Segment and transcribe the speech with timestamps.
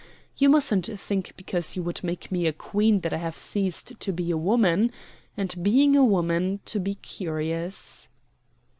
[0.35, 4.11] You mustn't think because you would make me a Queen that I have ceased to
[4.11, 4.91] be a woman
[5.37, 8.09] and, being a woman, to be curious."